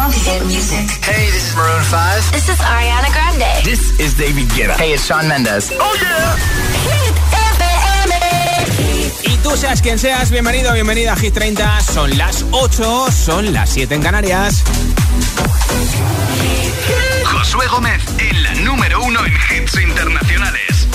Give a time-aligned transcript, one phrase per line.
[0.00, 0.88] love hit music.
[1.04, 2.32] Hey, this is Maroon 5.
[2.32, 3.64] This is Ariana Grande.
[3.64, 4.76] This is David Guetta.
[4.76, 5.70] Hey, it's Shawn Mendes.
[5.74, 6.36] Oh yeah.
[6.88, 7.16] Hit
[9.28, 11.80] Y tú seas quien seas, bienvenido, bienvenida a Hit 30.
[11.80, 14.62] Son las 8, son las 7 en Canarias.
[17.24, 20.88] Josué Gómez en la número uno en hits internacionales.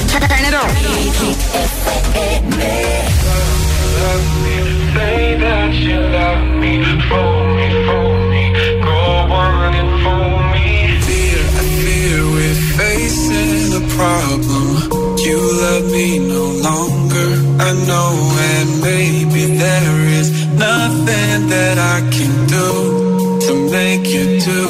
[4.95, 6.79] Say that you love me,
[9.73, 10.67] and fool me.
[11.07, 14.65] Fear, I fear we're facing a problem.
[15.25, 17.29] You love me no longer,
[17.67, 18.11] I know,
[18.53, 22.69] and maybe there is nothing that I can do
[23.45, 24.63] to make you do.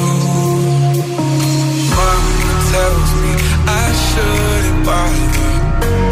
[1.96, 3.32] Mama tells me
[3.68, 5.52] I shouldn't bother,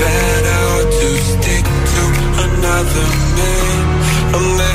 [0.05, 0.67] better
[0.99, 2.05] to stick to
[2.47, 3.09] another
[3.39, 4.74] man, a man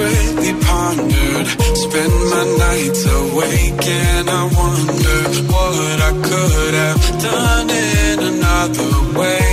[0.00, 1.46] desperately pondered.
[1.76, 5.18] Spend my nights awake and I wonder
[5.52, 9.50] What I could have done in another way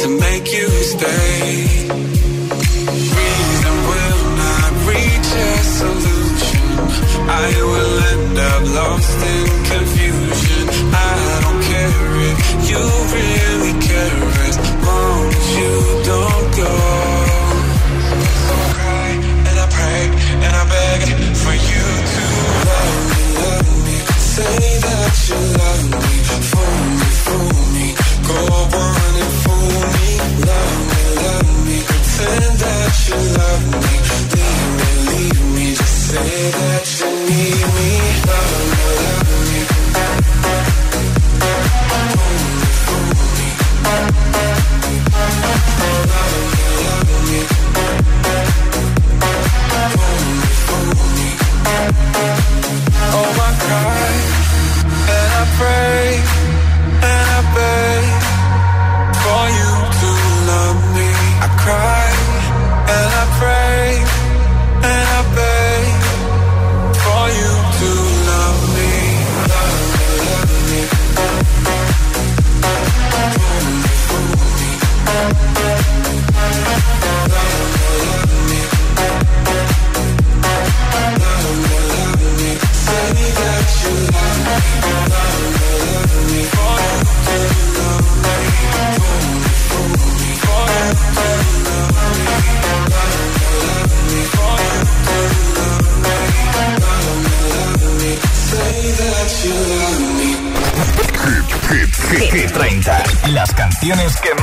[0.00, 1.66] To make you stay.
[3.18, 6.68] Reason will not reach a solution.
[7.28, 10.11] I will end up lost in confusion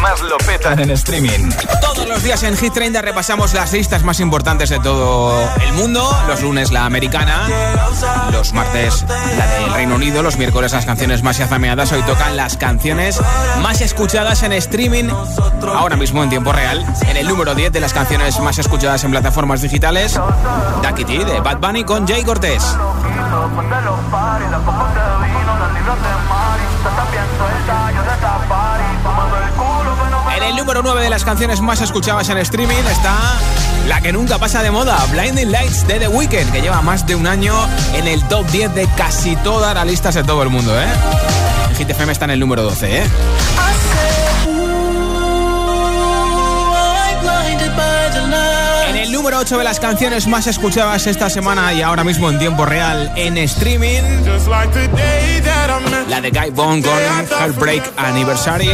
[0.09, 1.50] más lo petan en streaming.
[1.81, 6.09] Todos los días en Hit 30 repasamos las listas más importantes de todo el mundo.
[6.28, 7.47] Los lunes la americana,
[8.31, 9.06] los martes
[9.38, 11.92] la del Reino Unido, los miércoles las canciones más yazameadas.
[11.92, 13.20] Hoy tocan las canciones
[13.62, 15.09] más escuchadas en streaming
[15.75, 16.86] ahora mismo en tiempo real.
[17.08, 20.20] En el número 10 de las canciones más escuchadas en plataformas digitales,
[20.81, 22.64] Ducky T de Bad Bunny con Jay Cortés.
[22.64, 26.64] Ponte los paris, da copos de vino, las libras de Mari.
[26.81, 27.26] Tú estás bien
[30.40, 33.18] En el número 9 de las canciones más escuchadas en streaming está
[33.88, 37.16] la que nunca pasa de moda, Blinding Lights de The Weeknd, que lleva más de
[37.16, 37.54] un año
[37.94, 40.88] en el top 10 de casi todas las listas de todo el mundo, ¿eh?
[42.14, 43.03] Está en el número 12, ¿eh?
[48.88, 52.40] En el número 8 de las canciones más escuchadas esta semana y ahora mismo en
[52.40, 54.02] tiempo real en streaming,
[56.08, 56.94] la de Guy Bone con
[57.30, 58.70] Heartbreak Anniversary.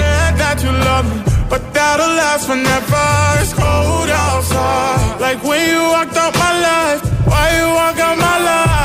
[1.50, 3.42] But that'll last forever.
[3.42, 7.02] It's cold outside, like when you walked out my life.
[7.26, 8.76] Why you walk out my life?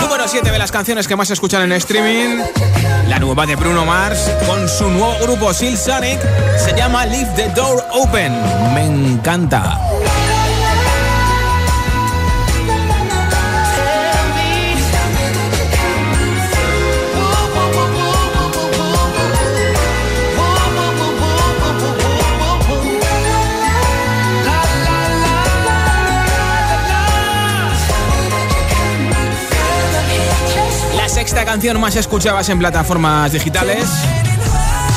[0.00, 2.42] Número 7 de las canciones que más escuchan en streaming.
[3.08, 6.20] La nueva de Bruno Mars con su nuevo grupo Seal Sonic
[6.56, 8.32] se llama Leave the Door Open.
[8.74, 9.78] Me encanta.
[31.34, 33.88] Sexta canción más escuchada en plataformas digitales.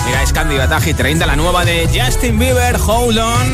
[0.06, 3.54] Mira, es candidata a Hit 30, la nueva de Justin Bieber, Hold On.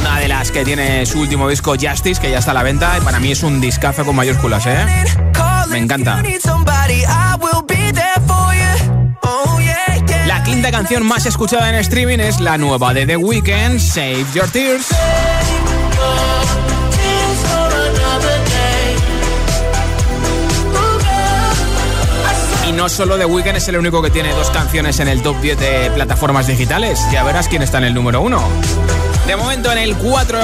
[0.00, 2.98] Una de las que tiene su último disco Justice, que ya está a la venta,
[2.98, 4.84] y para mí es un discazo con mayúsculas, ¿eh?
[5.68, 6.20] Me encanta.
[10.26, 14.48] La quinta canción más escuchada en streaming es la nueva de The Weeknd, Save Your
[14.48, 14.88] Tears.
[22.68, 25.40] Y no solo The Weeknd es el único que tiene dos canciones en el top
[25.40, 27.00] 10 de plataformas digitales.
[27.12, 28.40] Ya verás quién está en el número 1.
[29.26, 30.38] De momento en el 4,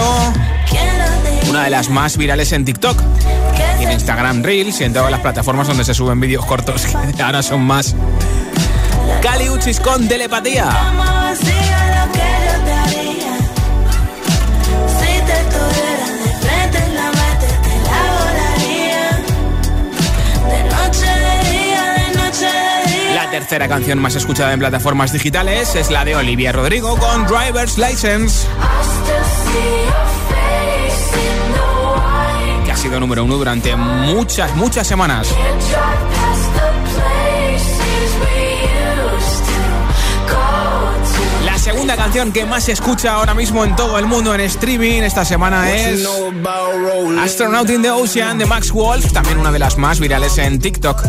[1.49, 3.01] una de las más virales en TikTok.
[3.81, 6.87] Y en Instagram Reels y en todas las plataformas donde se suben vídeos cortos,
[7.23, 7.95] ahora son más.
[9.23, 11.18] Cali Uchis con telepatía.
[23.38, 28.49] Tercera canción más escuchada en plataformas digitales es la de Olivia Rodrigo con Driver's License.
[32.64, 35.32] Que ha sido número uno durante muchas, muchas semanas.
[41.73, 45.23] Segunda canción que más se escucha ahora mismo en todo el mundo en streaming esta
[45.23, 46.03] semana es
[47.20, 51.03] Astronaut in the Ocean de Max Wolf, también una de las más virales en TikTok.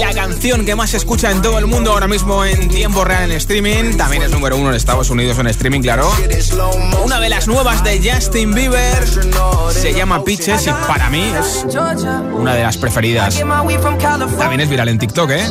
[0.00, 3.30] La canción que más se escucha en todo el mundo ahora mismo en tiempo real
[3.30, 6.10] en streaming, también es número uno en Estados Unidos en streaming, claro.
[7.04, 9.06] Una de las nuevas de Justin Bieber
[9.72, 11.66] se llama Pitches y para mí es
[12.32, 13.34] una de las preferidas.
[14.38, 15.46] También es viral en TikTok, ¿eh?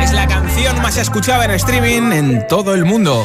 [0.00, 3.24] Es la canción más escuchada en streaming en todo el mundo.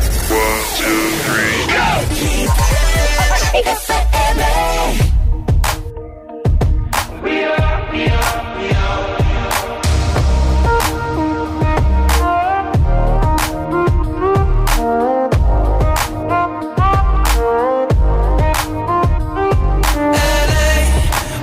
[0.79, 1.89] two, three, go!
[7.23, 9.21] We are, we are, we are.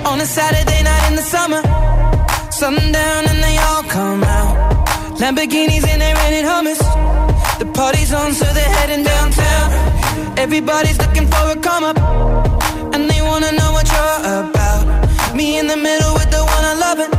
[0.05, 1.61] on a Saturday night in the summer.
[2.51, 4.55] Sundown and they all come out.
[5.19, 7.18] Lamborghinis and they're renting hummus.
[7.79, 10.37] Party's on, so they're heading downtown.
[10.37, 11.97] Everybody's looking for a come up,
[12.93, 14.85] and they wanna know what you're about.
[15.33, 17.11] Me in the middle with the one I love it.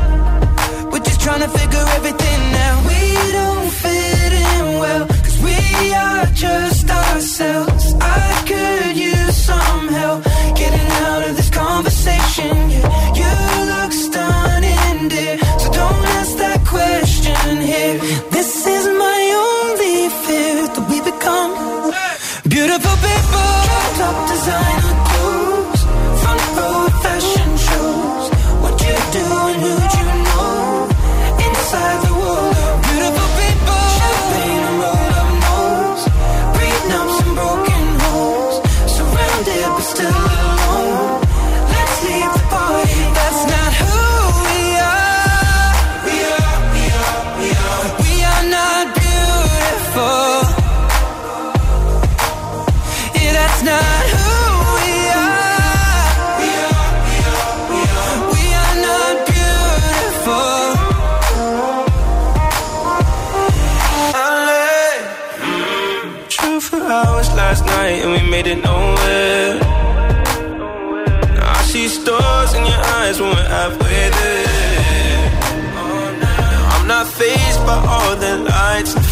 [0.93, 2.79] We're just trying to figure everything out.
[2.91, 3.03] We
[3.39, 7.95] don't fit in well, cause we are just ourselves.
[7.99, 10.25] I could use some help
[10.61, 12.53] getting out of this conversation.
[12.75, 13.33] Yeah, you
[13.73, 15.50] look stunning, dear.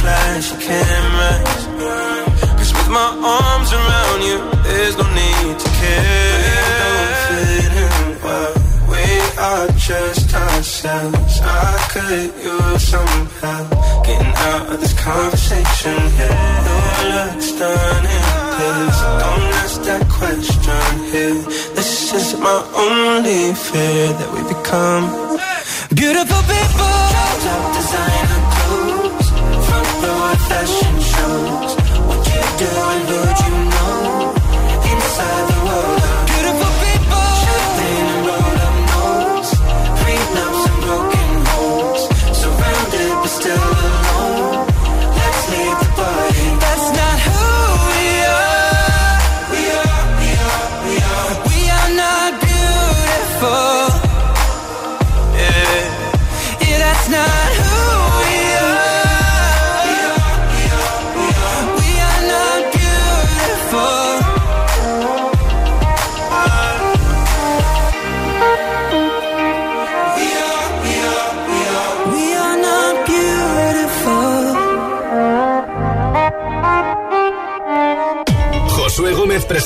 [0.08, 1.60] And flashy cameras.
[2.58, 6.38] Cause with my arms around you, there's no need to care.
[6.40, 8.54] We Don't fit in well.
[8.90, 9.04] We
[9.38, 11.40] are just ourselves.
[11.42, 13.68] I could use some help
[14.06, 15.98] getting out of this conversation.
[16.18, 16.76] Yeah, no
[17.14, 21.40] looks done and please don't ask that question here.
[21.76, 25.04] This is my only fear that we become
[25.94, 26.92] beautiful people.
[27.14, 28.17] Top row
[30.48, 31.72] fashion shows.
[32.06, 34.34] What you doing, Lord, you know.
[34.90, 35.57] Inside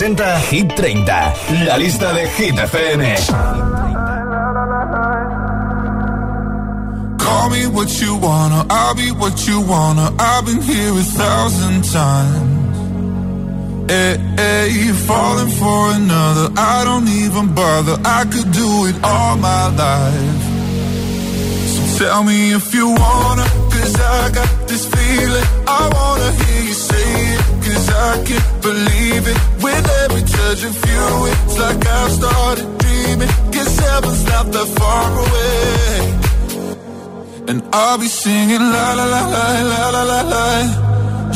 [0.02, 1.32] presenta Hit 30,
[1.64, 3.04] la lista de Hit FM.
[7.18, 10.12] Call me what you wanna, I'll be what you wanna.
[10.18, 12.76] I've been here a thousand times.
[13.88, 16.50] Hey, hey, falling for another.
[16.56, 17.96] I don't even bother.
[18.04, 20.42] I could do it all my life.
[21.72, 25.46] So tell me if you wanna, cause I got this feeling.
[25.68, 27.61] I wanna hear you say it,
[27.92, 29.38] I can't believe it.
[29.62, 33.30] With every touch of you, it's like I've started dreaming.
[33.52, 36.32] Guess heaven's not that far away.
[37.48, 40.46] And I'll be singing la la la la la la la la.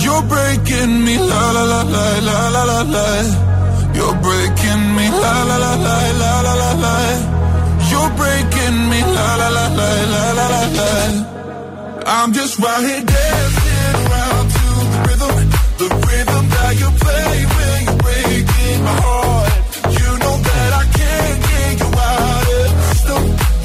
[0.05, 3.07] You're breaking me la la la la la la la la.
[3.97, 6.97] You're breaking me la la la la la la la la.
[7.91, 10.91] You're breaking me la la la la la la la la.
[12.07, 15.37] I'm just right here dancing around to the rhythm,
[15.81, 16.46] the rhythm
[16.81, 19.53] you play when you're breaking my heart.
[20.01, 22.69] You know that I can't get you out of
[23.09, 23.17] the.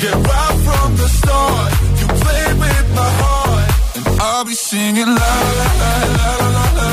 [0.01, 1.69] Yeah, right from the start,
[1.99, 6.91] you played with my heart, and I'll be singing la la la la la la.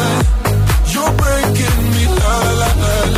[0.93, 3.18] You're breaking me la la la la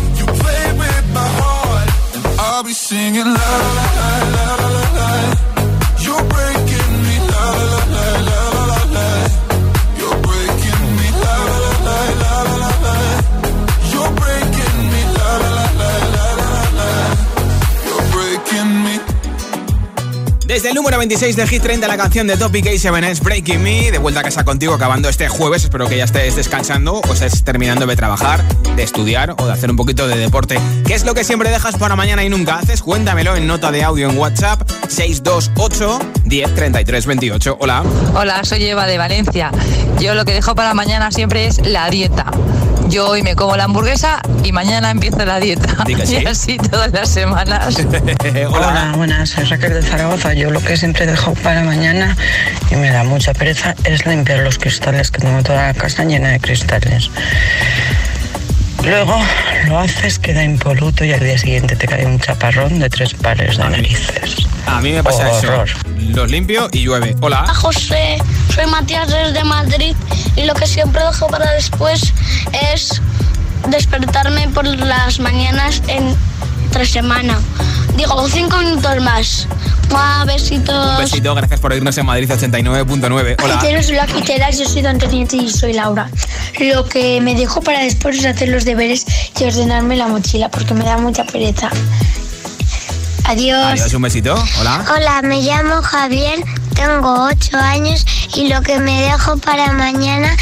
[0.21, 1.89] you play with my heart,
[2.39, 5.09] I'll be singing la la la la la la.
[6.03, 6.70] You're breaking
[20.51, 23.89] Desde el número 26 de Hit 30 la canción de Topic A7 Breaking Me.
[23.89, 25.63] De vuelta a casa contigo acabando este jueves.
[25.63, 28.43] Espero que ya estés descansando o estés terminando de trabajar,
[28.75, 30.59] de estudiar o de hacer un poquito de deporte.
[30.85, 32.81] ¿Qué es lo que siempre dejas para mañana y nunca haces?
[32.81, 37.57] Cuéntamelo en nota de audio en WhatsApp 628 10 33 28.
[37.61, 37.83] Hola.
[38.13, 39.51] Hola, soy Eva de Valencia.
[40.01, 42.25] Yo lo que dejo para mañana siempre es la dieta.
[42.91, 45.61] Yo hoy me como la hamburguesa y mañana empiezo la dieta.
[46.03, 46.17] Sí.
[46.21, 47.77] Y así todas las semanas.
[48.49, 50.33] Hola, buenas, soy Raquel de Zaragoza.
[50.33, 52.17] Yo lo que siempre dejo para mañana
[52.69, 56.29] y me da mucha pereza es limpiar los cristales, que tengo toda la casa llena
[56.29, 57.11] de cristales.
[58.83, 59.15] Luego
[59.67, 63.57] lo haces, queda impoluto y al día siguiente te cae un chaparrón de tres pares
[63.57, 64.47] de narices.
[64.65, 65.69] A mí me pasa Horror.
[65.69, 65.77] eso.
[66.15, 67.15] Los limpio y llueve.
[67.21, 67.43] Hola.
[67.43, 68.17] Hola José,
[68.53, 69.95] soy Matías desde Madrid
[70.35, 72.13] y lo que siempre dejo para después
[72.73, 73.01] es
[73.69, 76.15] despertarme por las mañanas en
[76.71, 77.37] otra semana.
[77.97, 79.47] Digo, cinco minutos más.
[80.25, 80.91] Besitos.
[80.91, 83.35] Un besito, gracias por oírnos en Madrid 89.9.
[83.43, 83.55] Hola.
[83.55, 86.09] Agiteros, hola, agiteras, yo soy Antonieta y soy Laura.
[86.61, 89.05] Lo que me dejo para después es hacer los deberes
[89.37, 91.69] y ordenarme la mochila porque me da mucha pereza.
[93.25, 93.65] Adiós.
[93.65, 94.41] Adiós, un besito.
[94.61, 94.85] Hola.
[94.95, 96.39] Hola, me llamo Javier,
[96.81, 100.35] tengo 8 años y lo que me dejo para mañana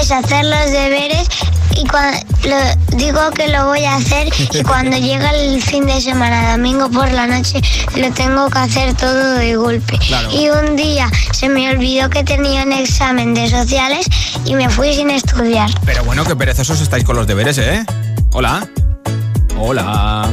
[0.00, 1.28] es hacer los deberes
[1.76, 2.56] y cuando
[2.96, 7.10] digo que lo voy a hacer y cuando llega el fin de semana, domingo por
[7.12, 7.60] la noche,
[7.96, 9.98] lo tengo que hacer todo de golpe.
[9.98, 10.30] Claro.
[10.32, 14.06] Y un día se me olvidó que tenía un examen de sociales
[14.46, 15.70] y me fui sin estudiar.
[15.84, 17.84] Pero bueno, qué perezosos estáis con los deberes, ¿eh?
[18.32, 18.66] Hola.
[19.58, 20.32] Hola.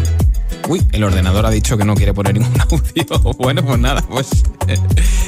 [0.69, 3.33] Uy, el ordenador ha dicho que no quiere poner ningún audio.
[3.39, 4.27] Bueno, pues nada, pues
[4.67, 4.77] eh,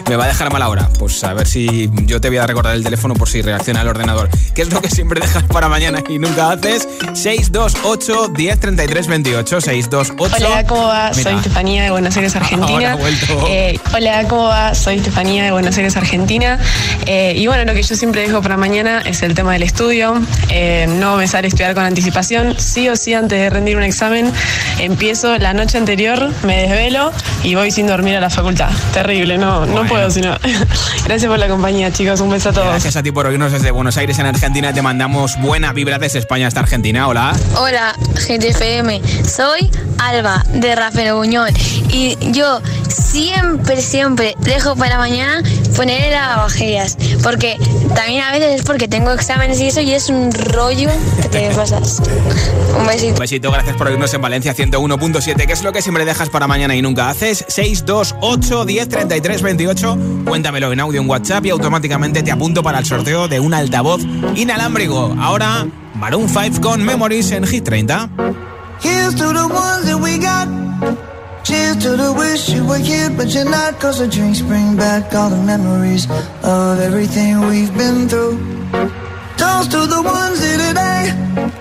[0.07, 0.87] me va a dejar mal ahora.
[0.99, 3.87] Pues a ver si yo te voy a recordar el teléfono por si reacciona el
[3.87, 4.29] ordenador.
[4.53, 6.87] ¿Qué es lo que siempre dejas para mañana y nunca haces?
[7.13, 11.09] 628 10 33 28 628 Hola, ¿cómo va?
[11.15, 11.23] Mira.
[11.23, 12.95] Soy Estefanía de Buenos Aires, Argentina.
[12.97, 13.47] Vuelto.
[13.49, 14.75] Eh, hola, ¿cómo va?
[14.75, 16.59] Soy Estefanía de Buenos Aires, Argentina.
[17.07, 20.21] Eh, y bueno, lo que yo siempre dejo para mañana es el tema del estudio.
[20.49, 22.59] Eh, no me sale estudiar con anticipación.
[22.59, 24.31] Sí o sí, antes de rendir un examen,
[24.77, 27.11] empiezo la noche anterior, me desvelo
[27.43, 28.69] y voy sin dormir a la facultad.
[28.93, 30.35] Terrible, no, no puedo sino.
[31.05, 32.21] Gracias por la compañía, chicos.
[32.21, 32.67] Un beso a todos.
[32.67, 34.73] Gracias a ti por oírnos desde Buenos Aires en Argentina.
[34.73, 37.07] Te mandamos buena vibra desde España hasta Argentina.
[37.07, 37.33] Hola.
[37.55, 39.01] Hola, GTFM.
[39.27, 41.49] Soy Alba de Rafael Buñol
[41.89, 45.41] y yo siempre, siempre dejo para mañana
[45.75, 47.57] poner el lavavajillas porque
[47.95, 50.89] también a veces es porque tengo exámenes y eso y es un rollo
[51.31, 52.01] de cosas.
[52.79, 53.13] Un besito.
[53.13, 54.53] Un besito, gracias por oírnos en Valencia
[55.21, 55.45] 101.7.
[55.45, 57.45] ¿Qué es lo que siempre dejas para mañana y nunca haces?
[57.47, 59.97] 628 10 33 28.
[60.25, 64.01] Cuéntamelo en audio en WhatsApp y automáticamente te apunto para el sorteo de un altavoz
[64.35, 65.15] inalámbrico.
[65.19, 68.09] Ahora, Maroon 5 con Memories en Hit 30.
[68.81, 70.47] Here's to the ones that we got.
[71.43, 73.79] Cheers to the wish you were here, but you're not.
[73.79, 76.07] Cause the drinks bring back all the memories
[76.43, 78.37] of everything we've been through.
[79.37, 81.60] Toast to the ones here today.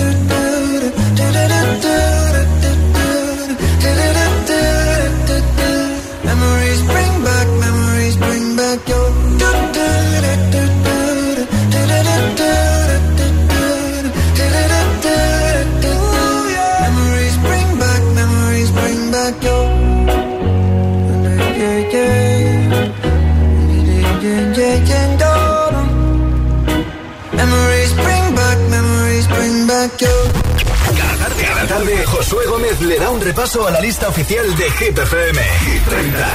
[32.31, 35.41] Josué Gómez le da un repaso a la lista oficial de Hit FM.
[35.65, 36.31] Hit 30.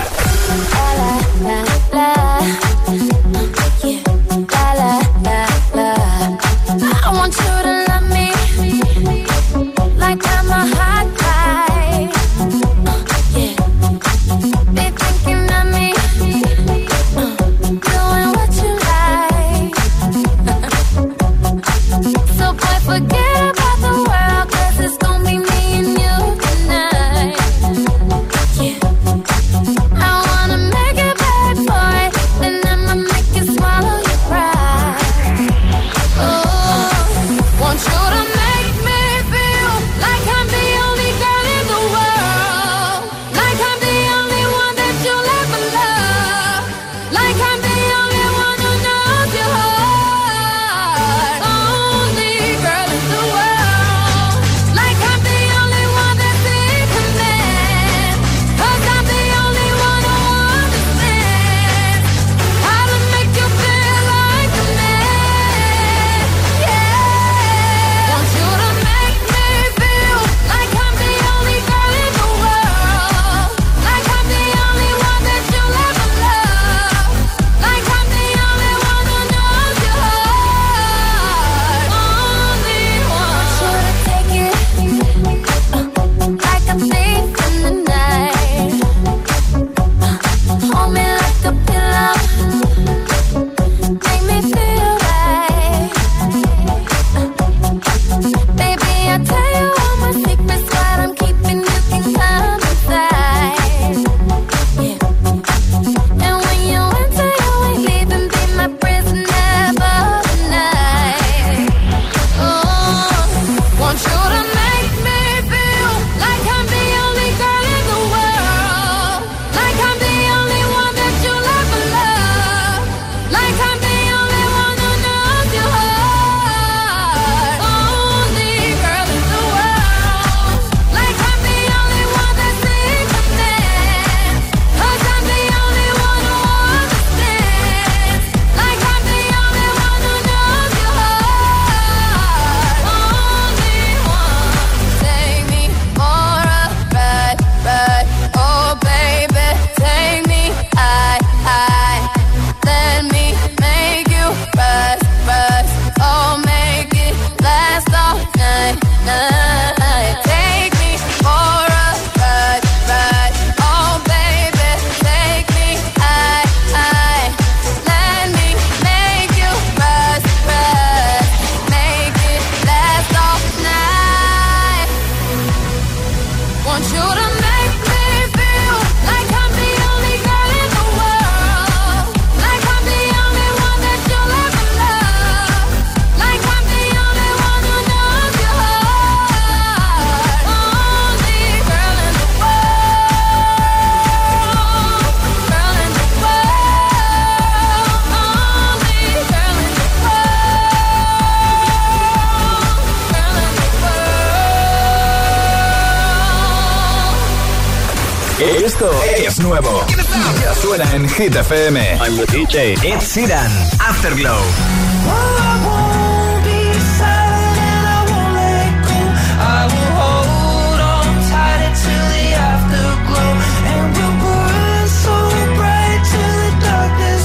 [211.16, 211.76] Hit FM.
[211.98, 212.76] I'm the DJ.
[212.85, 213.50] Ed Sheeran,
[213.81, 214.37] Afterglow.
[214.37, 216.61] Oh, I won't be
[217.00, 219.00] silent, and I won't let go.
[219.40, 223.33] I will hold on, tighter to the afterglow,
[223.72, 225.16] and we'll burn so
[225.57, 227.24] bright till the darkness.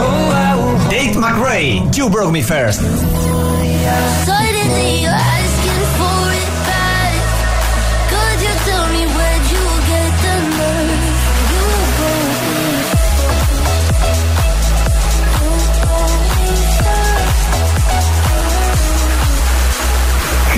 [0.00, 0.88] Oh, I will.
[0.88, 2.80] Dave McRae, You Broke Me First.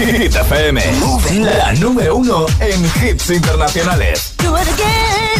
[0.03, 0.81] Hit FM,
[1.45, 4.35] la número uno en hits internacionales.
[4.39, 5.39] Do it again.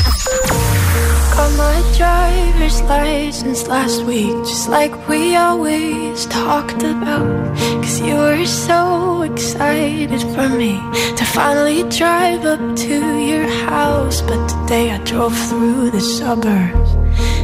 [1.35, 7.57] Got my driver's license last week, just like we always talked about.
[7.83, 10.79] Cause you were so excited for me
[11.17, 14.23] to finally drive up to your house.
[14.23, 16.91] But today I drove through the suburbs,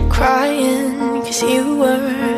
[0.09, 2.38] crying cause you weren't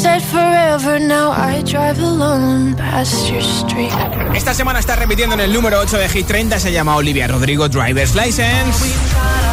[0.00, 3.92] Said forever, now I drive alone past your street.
[4.34, 7.68] Esta semana está repitiendo en el número 8 de Hit 30, se llama Olivia Rodrigo
[7.68, 8.86] Driver's License.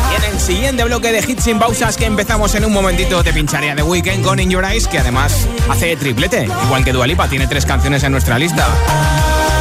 [0.10, 3.33] Y en el siguiente bloque de hits sin pausas que empezamos en un momentito te
[3.33, 7.27] pincharé a The Weeknd con In Your Eyes, que además hace triplete, igual que Dualipa,
[7.27, 8.65] tiene tres canciones en nuestra lista.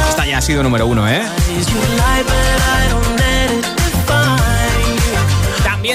[0.09, 1.21] Esta ya ha sido número uno, ¿eh?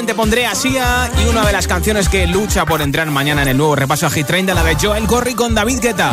[0.03, 3.43] También te pondré a Sia y una de las canciones que lucha por entrar mañana
[3.43, 6.13] en el nuevo repaso a Hit 30, la de Joel Corry con David Guetta.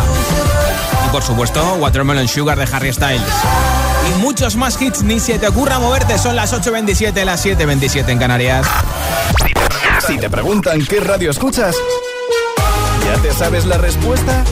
[1.08, 3.24] Y por supuesto, Watermelon Sugar de Harry Styles.
[4.08, 5.02] y muchos más hits.
[5.02, 6.20] Ni se te ocurra moverte.
[6.20, 8.68] Son las 8.27, las 7.27 en Canarias.
[10.06, 11.76] Si te preguntan qué radio escuchas,
[13.08, 14.44] ¿ya te sabes la respuesta?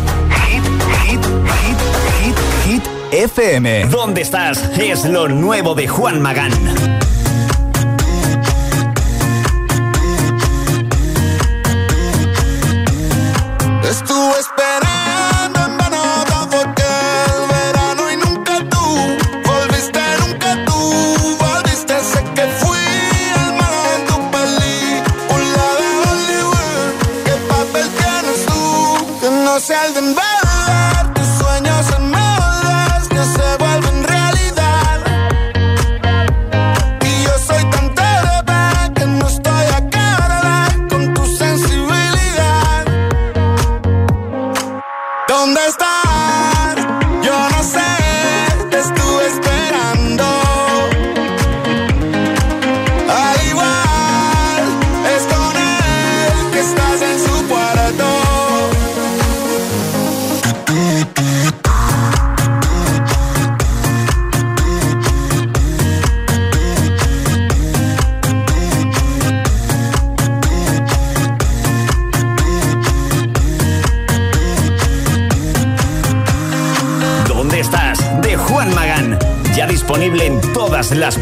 [0.48, 0.64] Hit,
[1.04, 1.78] hit, hit,
[2.24, 3.86] hit, hit, FM.
[3.86, 4.64] ¿Dónde estás?
[4.80, 6.97] Es lo nuevo de Juan Magán.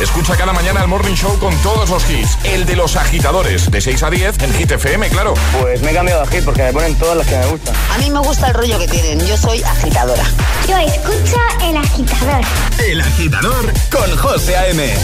[0.00, 2.38] Escucha cada mañana el Morning Show con todos los hits.
[2.44, 5.34] El de los agitadores, de 6 a 10 en Hit FM, claro.
[5.60, 7.74] Pues me he cambiado a hit porque me ponen todas las que me gustan.
[7.94, 9.20] A mí me gusta el rollo que tienen.
[9.26, 10.24] Yo soy agitadora.
[10.66, 12.44] Yo escucho el agitador.
[12.78, 14.94] El agitador con José A.M.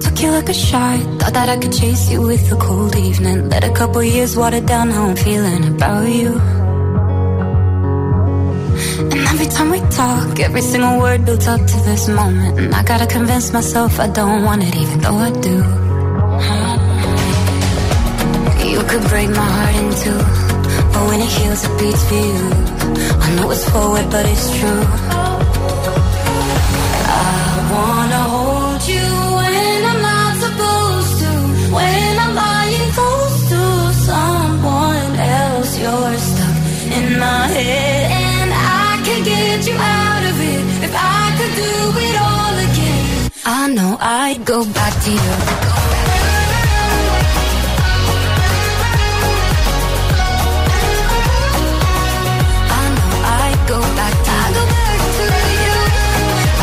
[0.00, 3.50] Took you like a shot, thought that I could chase you with a cold evening.
[3.50, 6.57] Let a couple years water down how I'm feeling about you.
[9.12, 12.58] And every time we talk, every single word builds up to this moment.
[12.58, 15.56] And I gotta convince myself I don't want it, even though I do.
[18.72, 20.20] You could break my heart in two,
[20.92, 22.44] but when it heals, it beats for you.
[23.24, 24.82] I know it's forward, but it's true.
[27.10, 29.27] I wanna hold you
[43.68, 45.18] I know I'd go back to you.
[51.58, 55.24] I know I'd go back to I go back to
[55.64, 55.76] you.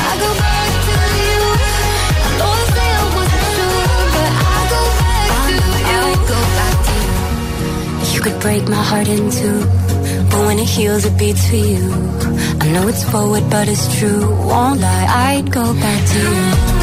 [0.01, 1.41] I go back to you.
[2.25, 6.01] I know I say I wasn't sure, but I go back to you.
[6.09, 8.15] I'd go back to you.
[8.15, 9.59] You could break my heart in two,
[10.31, 11.85] but when it heals, it beats for you.
[12.61, 14.21] I know it's forward, but it's true.
[14.49, 16.74] Won't lie, I'd go back to you.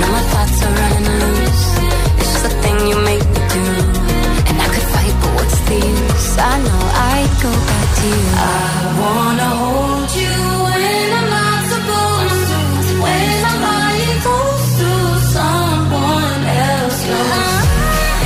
[0.00, 1.66] My thoughts are running loose.
[2.20, 3.64] It's just a thing you make me do,
[4.48, 6.28] and I could fight, but what's the use?
[6.38, 6.82] I know
[7.12, 8.26] I'd go back to you.
[8.36, 8.60] I
[9.02, 10.36] wanna hold you
[10.66, 12.58] when I'm not supposed to.
[13.04, 14.90] When I'm lying close to
[15.36, 16.42] someone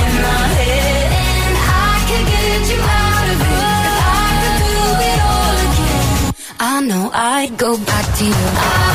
[0.05, 1.07] in my head,
[1.45, 3.63] and I can't get you out of it.
[4.11, 4.75] I do
[5.11, 6.19] it all again,
[6.59, 8.94] I know I'd go back to you.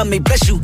[0.00, 0.59] Scar may bless you.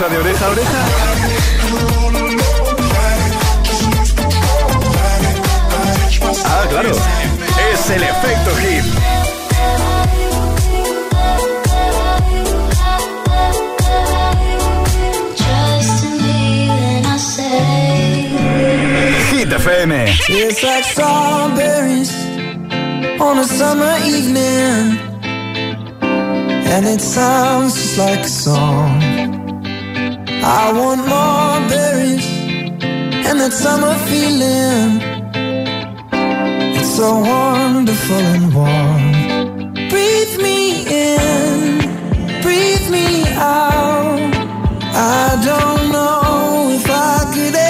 [0.00, 0.80] Sonrisa de oreja a oreja?
[6.46, 6.90] Ah, claro.
[7.72, 8.50] Es el efecto
[17.18, 18.28] say
[19.30, 19.92] Hit FM.
[20.28, 22.12] It's like strawberries
[23.20, 24.98] on a summer evening,
[26.72, 29.39] and it sounds just like a song.
[30.42, 32.26] I want more berries
[33.26, 35.00] and that summer feeling.
[36.78, 39.12] It's so wonderful and warm.
[39.90, 41.78] Breathe me in,
[42.40, 44.18] breathe me out.
[44.94, 47.69] I don't know if I could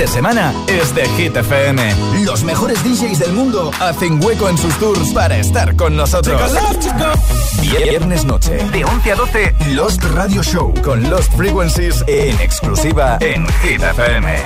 [0.00, 1.94] De semana es de Hit FM.
[2.24, 6.40] Los mejores DJs del mundo hacen hueco en sus tours para estar con nosotros.
[7.60, 13.46] Viernes noche, de 11 a 12, Lost Radio Show con Lost Frequencies en exclusiva en
[13.62, 14.36] Hit FM.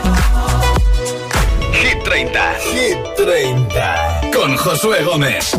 [1.72, 2.54] Hit 30.
[2.72, 4.20] Hit 30.
[4.32, 5.56] Con Josué Gómez.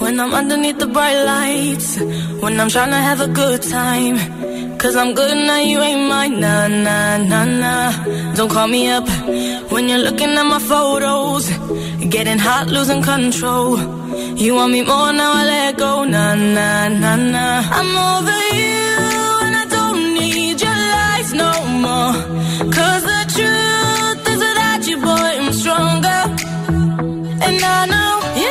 [0.00, 1.98] When I'm underneath the bright lights,
[2.40, 4.51] when I'm trying to have a good time.
[4.82, 6.40] Cause I'm good now, you ain't mine.
[6.40, 8.34] Nah, nah, nah, nah.
[8.34, 9.06] Don't call me up
[9.70, 11.48] when you're looking at my photos.
[12.14, 13.78] Getting hot, losing control.
[14.34, 16.02] You want me more now, I let go.
[16.02, 17.62] Nah, nah, nah, nah.
[17.78, 18.82] I'm over you
[19.44, 21.32] and I don't need your lies.
[21.32, 21.52] no
[21.86, 22.14] more.
[22.76, 26.22] Cause the truth is without you, boy, I'm stronger.
[27.46, 28.12] And I know
[28.42, 28.50] you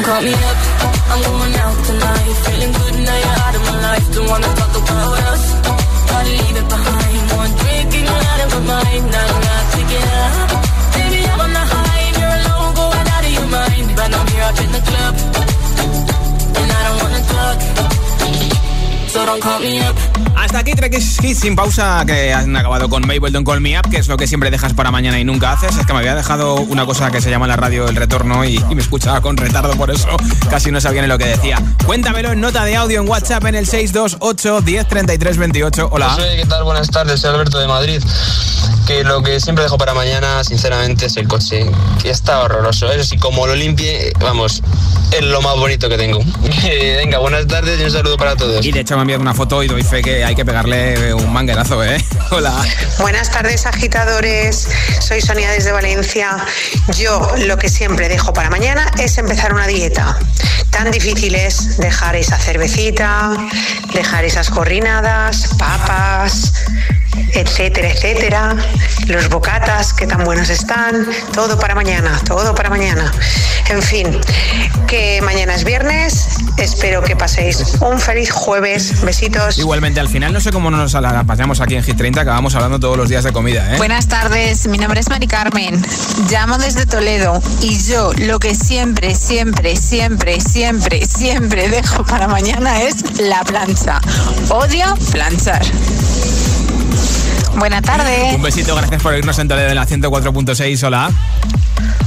[0.00, 0.56] Don't call me up,
[1.12, 2.32] I'm going out tonight.
[2.44, 4.06] Feeling good now you're out of my life.
[4.14, 5.44] Don't wanna talk about us.
[6.08, 7.22] Gotta leave it behind.
[7.36, 9.04] One drink and you're out of my mind.
[9.12, 10.48] Nah, nah, take it up.
[10.96, 13.88] Baby, I'm on the high you're alone, going out of your mind.
[13.98, 15.14] But I'm here up in the club,
[16.60, 17.58] and I don't wanna talk.
[19.12, 20.29] So don't call me up.
[20.50, 23.88] Hasta aquí Trek Hits sin pausa que han acabado con Mabel Don't Call Me Up,
[23.88, 25.76] que es lo que siempre dejas para mañana y nunca haces.
[25.76, 28.58] Es que me había dejado una cosa que se llama la radio el retorno y,
[28.74, 30.08] me escuchaba con retardo, por eso
[30.50, 31.62] casi no sabía ni lo que decía.
[31.86, 35.88] Cuéntamelo en nota de audio en WhatsApp en el 628 10 33 28.
[35.92, 36.18] Hola.
[36.64, 38.02] Buenas tardes, soy Alberto de Madrid.
[38.86, 41.70] Que lo que siempre dejo para mañana, sinceramente, es el coche.
[42.02, 42.90] Que está horroroso.
[42.90, 44.62] Eso sí, como lo limpie, vamos,
[45.12, 46.20] es lo más bonito que tengo.
[46.62, 48.64] Venga, buenas tardes y un saludo para todos.
[48.64, 51.14] Y de hecho me ha enviado una foto y doy fe que hay que pegarle
[51.14, 52.04] un manguerazo, ¿eh?
[52.30, 52.54] Hola.
[52.98, 54.68] Buenas tardes, agitadores.
[55.00, 56.36] Soy Sonia desde Valencia.
[56.98, 60.18] Yo lo que siempre dejo para mañana es empezar una dieta.
[60.70, 63.36] Tan difícil es dejar esa cervecita,
[63.92, 66.52] dejar esas corrinadas, papas,
[67.34, 68.56] etcétera, etcétera.
[69.06, 71.06] Los bocatas, que tan buenos están.
[71.32, 73.12] Todo para mañana, todo para mañana.
[73.68, 74.20] En fin,
[74.86, 76.28] que mañana es viernes.
[76.56, 79.00] Espero que paséis un feliz jueves.
[79.02, 79.58] Besitos.
[79.58, 82.78] Igualmente, al final no sé cómo nos la pasamos aquí en Hit 30, acabamos hablando
[82.80, 83.78] todos los días de comida, ¿eh?
[83.78, 85.80] Buenas tardes, mi nombre es Mari Carmen.
[86.30, 92.82] Llamo desde Toledo y yo lo que siempre, siempre, siempre, siempre, siempre dejo para mañana
[92.82, 94.00] es la plancha.
[94.48, 95.62] Odio planchar.
[97.56, 98.32] Buena tarde.
[98.34, 100.86] Un besito, gracias por irnos en Toledo en la 104.6.
[100.86, 101.10] Hola.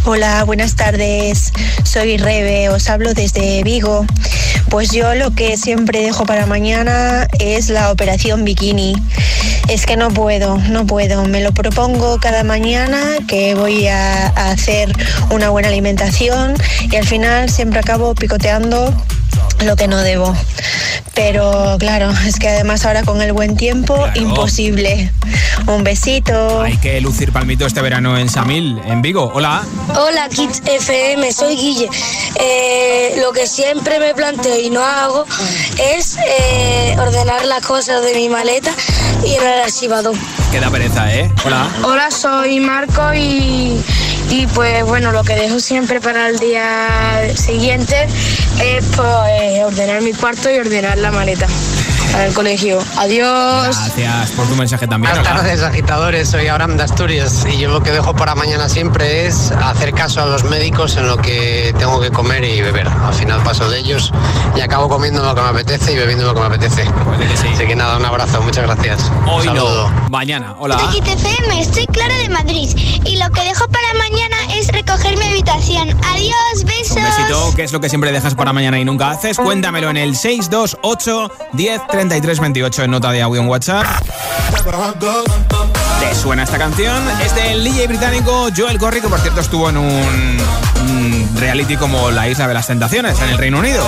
[0.05, 1.53] Hola, buenas tardes.
[1.83, 4.05] Soy Rebe, os hablo desde Vigo.
[4.69, 8.95] Pues yo lo que siempre dejo para mañana es la operación bikini.
[9.69, 11.23] Es que no puedo, no puedo.
[11.25, 14.91] Me lo propongo cada mañana que voy a, a hacer
[15.29, 16.55] una buena alimentación
[16.89, 18.93] y al final siempre acabo picoteando
[19.65, 20.35] lo que no debo.
[21.13, 25.11] Pero claro, es que además ahora con el buen tiempo, imposible.
[25.67, 26.61] Un besito.
[26.61, 29.31] Hay que lucir palmito este verano en Samil, en Vigo.
[29.33, 29.63] Hola.
[29.95, 31.89] Hola Kids FM, soy Guille.
[32.35, 35.25] Eh, lo que siempre me planteo y no hago
[35.95, 38.71] es eh, ordenar las cosas de mi maleta
[39.23, 40.15] y en el archivador.
[40.51, 41.31] Queda pereza, ¿eh?
[41.45, 41.67] Hola.
[41.83, 43.79] Hola, soy Marco y,
[44.33, 48.07] y pues bueno, lo que dejo siempre para el día siguiente
[48.63, 51.45] es pues, ordenar mi cuarto y ordenar la maleta
[52.13, 52.79] para el colegio.
[52.97, 53.75] Adiós.
[53.75, 55.15] Gracias por tu mensaje también.
[55.15, 56.29] Buenas tardes, agitadores.
[56.29, 60.21] Soy Abraham de Asturias y yo lo que dejo para mañana siempre es hacer caso
[60.21, 62.87] a los médicos en lo que tengo que comer y beber.
[62.87, 64.11] Al final paso de ellos
[64.55, 66.83] y acabo comiendo lo que me apetece y bebiendo lo que me apetece.
[67.53, 69.11] Así que nada, un abrazo, muchas gracias.
[69.27, 69.89] Hoy Saludo.
[69.89, 70.55] no, mañana.
[70.59, 70.77] Hola.
[70.77, 72.69] De FM, estoy Clara de Madrid
[73.05, 75.89] y lo que dejo para mañana es recoger mi habitación.
[76.05, 76.97] Adiós, besos.
[76.97, 79.37] Un besito, ¿qué es lo que siempre dejas para mañana y nunca haces?
[79.37, 83.85] Cuéntamelo en el 628 10 33 28 en nota de audio en WhatsApp.
[85.99, 87.01] ¿Te suena esta canción?
[87.21, 90.37] Es del DJ británico Joel Corry, que por cierto estuvo en un,
[91.37, 93.83] reality como La Isla de las Tentaciones en el Reino Unido.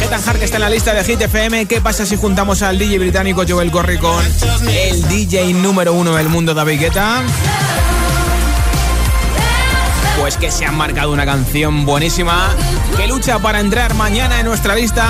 [0.00, 1.66] Getan Hart está en la lista de Hit FM.
[1.66, 4.24] ¿Qué pasa si juntamos al DJ británico Joel Corry con
[4.68, 7.22] el DJ número uno del mundo, David Guetta?
[10.20, 12.48] Pues que se han marcado una canción buenísima
[12.96, 15.06] que lucha para entrar mañana en nuestra lista.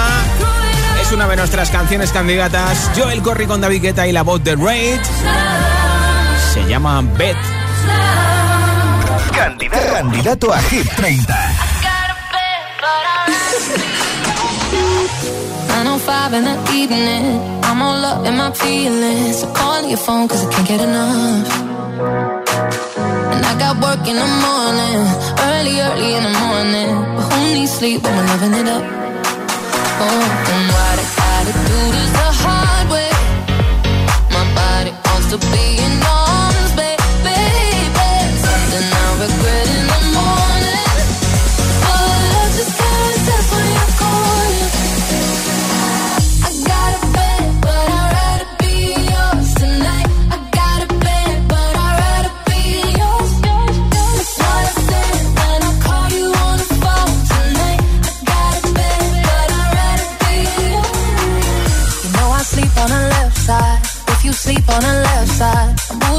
[1.08, 2.90] Es una de nuestras canciones candidatas.
[2.94, 5.00] Joel Corry con David Guetta y la voz de Rage.
[6.52, 7.34] Se llama Bet.
[9.32, 11.34] Candidato, candidato a Hit 30.
[15.68, 17.40] 905 in the evening.
[17.64, 19.38] I'm all up in my feelings.
[19.38, 21.48] So call your phone cause I can't get enough.
[23.32, 25.08] And I got work in the morning.
[25.40, 27.16] Early, early in the morning.
[27.16, 28.84] But who needs sleep when we're loving it up?
[30.00, 30.87] Oh, and what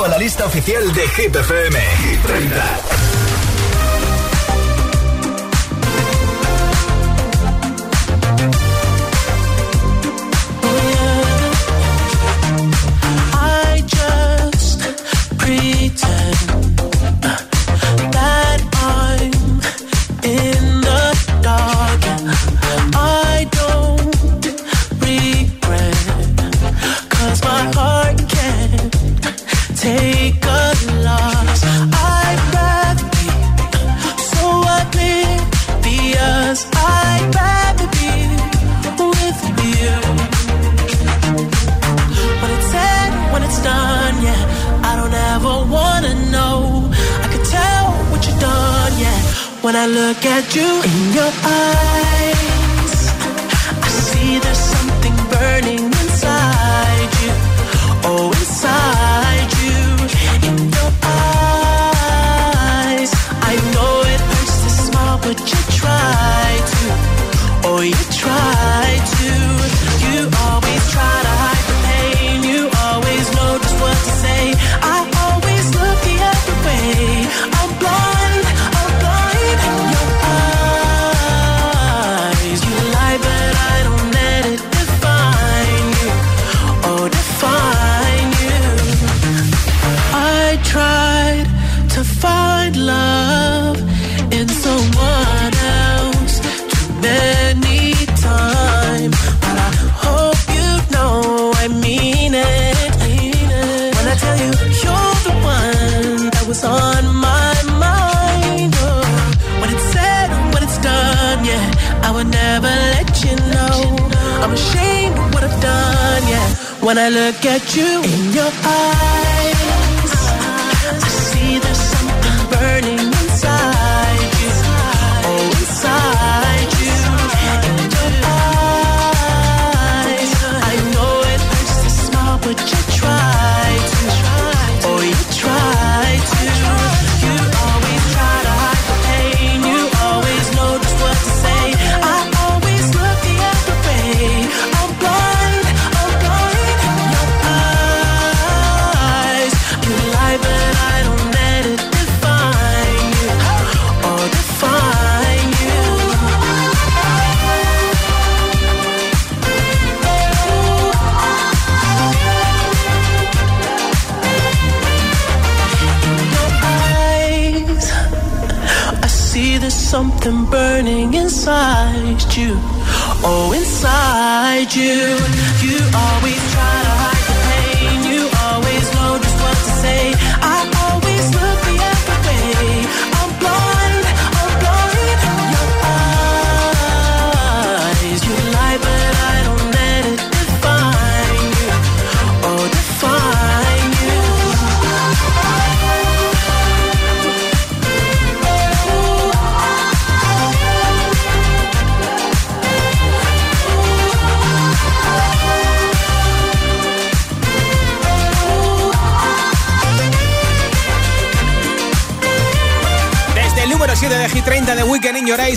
[0.00, 1.81] a la lista oficial de Hit FM.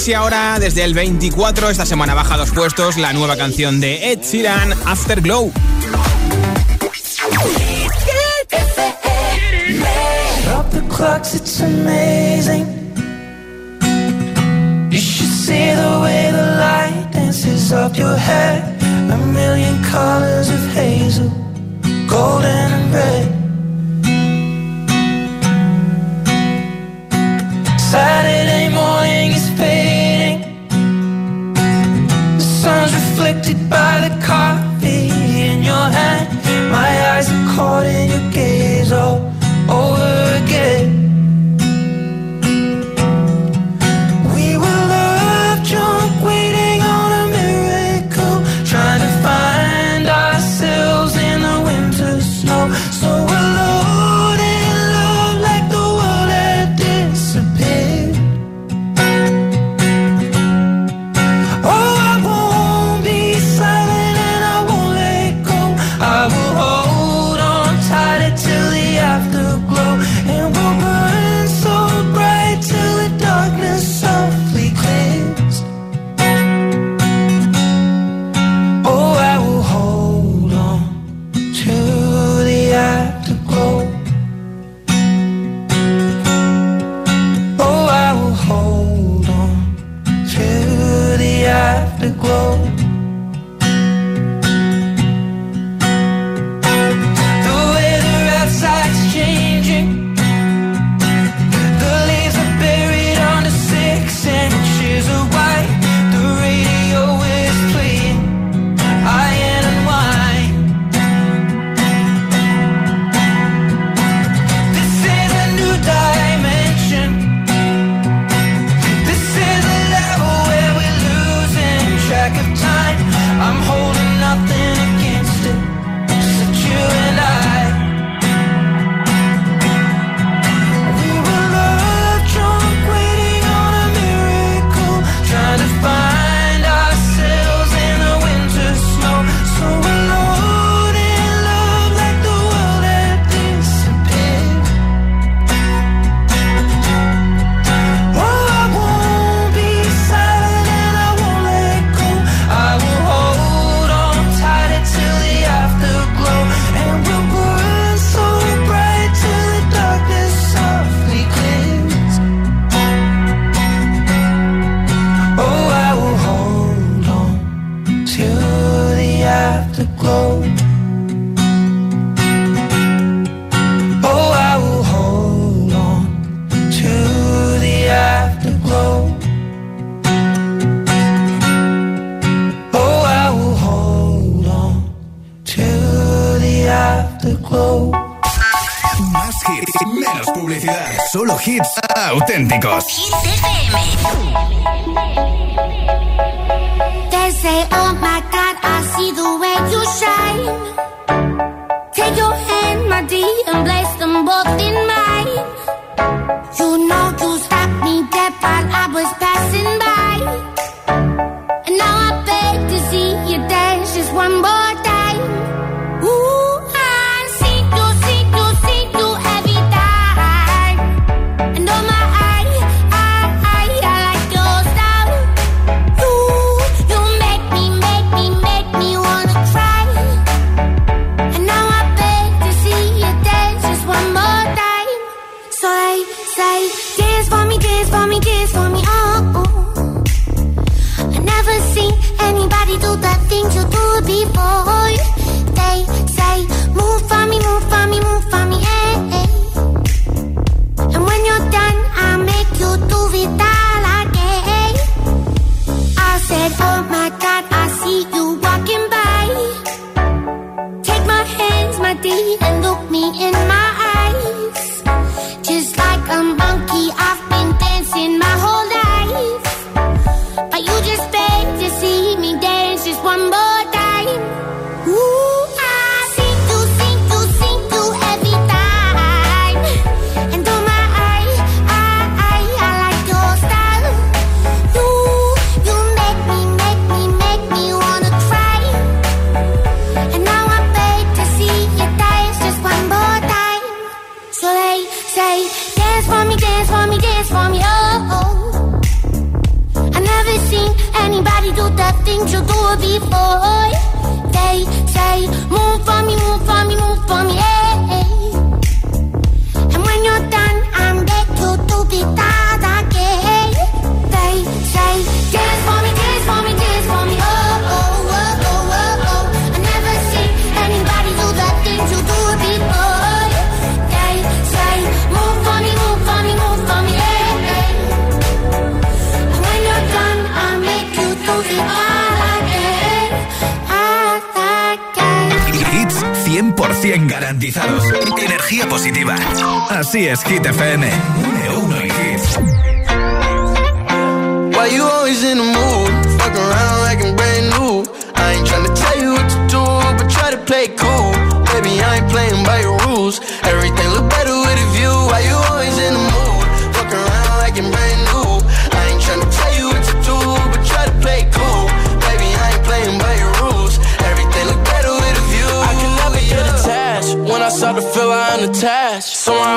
[0.05, 4.11] Pues Maxi ahora, desde el 24, esta semana baja dos puestos, la nueva canción de
[4.11, 5.51] Ed Sheeran, Afterglow.